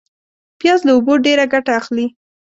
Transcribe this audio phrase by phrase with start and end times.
[0.59, 2.07] پیاز له اوبو ډېر ګټه اخلي